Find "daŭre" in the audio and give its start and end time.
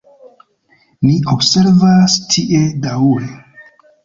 2.89-3.31